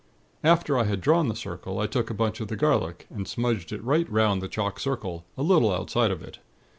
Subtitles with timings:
[0.43, 3.71] "After I had drawn the circle, I took a bunch of the garlic, and smudged
[3.71, 6.39] it right 'round the chalk circle, a little outside of it.